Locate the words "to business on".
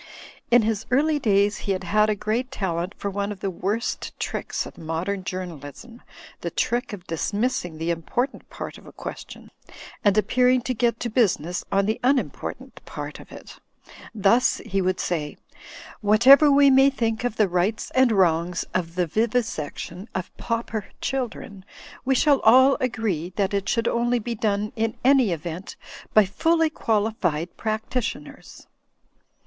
11.01-11.85